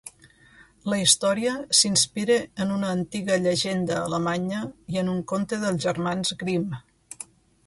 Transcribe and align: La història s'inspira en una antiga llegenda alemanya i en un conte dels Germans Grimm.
La 0.93 0.97
història 1.01 1.51
s'inspira 1.79 2.39
en 2.65 2.73
una 2.77 2.89
antiga 2.95 3.37
llegenda 3.43 4.01
alemanya 4.07 4.63
i 4.97 5.01
en 5.05 5.13
un 5.15 5.21
conte 5.35 5.65
dels 5.67 5.87
Germans 5.87 6.39
Grimm. 6.43 6.79